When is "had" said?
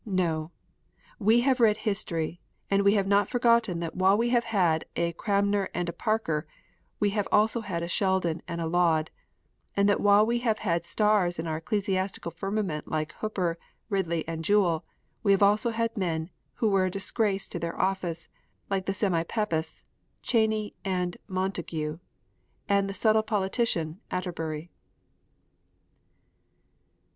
4.45-4.83, 7.61-7.83, 10.57-10.87, 15.69-15.95